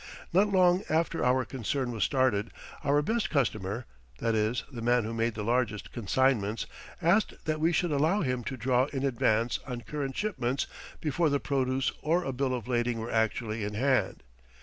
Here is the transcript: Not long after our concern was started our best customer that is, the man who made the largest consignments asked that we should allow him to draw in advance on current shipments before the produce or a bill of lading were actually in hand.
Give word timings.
Not 0.33 0.47
long 0.47 0.81
after 0.89 1.23
our 1.23 1.45
concern 1.45 1.91
was 1.91 2.03
started 2.03 2.49
our 2.83 3.03
best 3.03 3.29
customer 3.29 3.85
that 4.17 4.33
is, 4.33 4.63
the 4.71 4.81
man 4.81 5.03
who 5.03 5.13
made 5.13 5.35
the 5.35 5.43
largest 5.43 5.91
consignments 5.91 6.65
asked 7.03 7.45
that 7.45 7.59
we 7.59 7.71
should 7.71 7.91
allow 7.91 8.21
him 8.21 8.43
to 8.45 8.57
draw 8.57 8.85
in 8.85 9.03
advance 9.05 9.59
on 9.67 9.81
current 9.81 10.17
shipments 10.17 10.65
before 11.01 11.29
the 11.29 11.39
produce 11.39 11.91
or 12.01 12.23
a 12.23 12.33
bill 12.33 12.55
of 12.55 12.67
lading 12.67 12.97
were 12.99 13.11
actually 13.13 13.63
in 13.63 13.75
hand. 13.75 14.23